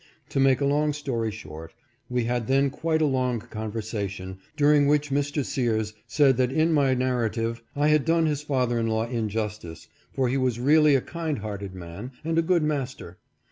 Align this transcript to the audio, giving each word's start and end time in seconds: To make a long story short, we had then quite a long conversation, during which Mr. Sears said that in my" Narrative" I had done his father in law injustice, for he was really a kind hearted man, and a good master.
To 0.29 0.39
make 0.39 0.59
a 0.61 0.65
long 0.65 0.93
story 0.93 1.29
short, 1.29 1.75
we 2.09 2.23
had 2.23 2.47
then 2.47 2.71
quite 2.71 3.03
a 3.03 3.05
long 3.05 3.39
conversation, 3.39 4.39
during 4.57 4.87
which 4.87 5.11
Mr. 5.11 5.45
Sears 5.45 5.93
said 6.07 6.37
that 6.37 6.51
in 6.51 6.73
my" 6.73 6.95
Narrative" 6.95 7.61
I 7.75 7.89
had 7.89 8.03
done 8.03 8.25
his 8.25 8.41
father 8.41 8.79
in 8.79 8.87
law 8.87 9.05
injustice, 9.07 9.87
for 10.11 10.27
he 10.27 10.37
was 10.37 10.59
really 10.59 10.95
a 10.95 11.01
kind 11.01 11.37
hearted 11.37 11.75
man, 11.75 12.13
and 12.25 12.39
a 12.39 12.41
good 12.41 12.63
master. 12.63 13.19